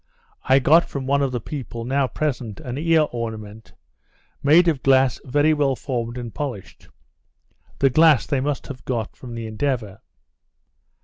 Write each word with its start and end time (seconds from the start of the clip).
I 0.45 0.57
got 0.57 0.83
from 0.85 1.05
one 1.05 1.21
of 1.21 1.31
the 1.31 1.39
people, 1.39 1.85
now 1.85 2.07
present, 2.07 2.59
an 2.59 2.75
ear 2.79 3.05
ornament, 3.11 3.73
made 4.41 4.67
of 4.67 4.81
glass 4.81 5.21
very 5.25 5.53
well 5.53 5.75
formed 5.75 6.17
and 6.17 6.33
polished. 6.33 6.87
The 7.77 7.91
glass 7.91 8.25
they 8.25 8.41
must 8.41 8.65
have 8.65 8.83
got 8.85 9.15
from 9.15 9.35
the 9.35 9.45
Endeavour. 9.45 10.01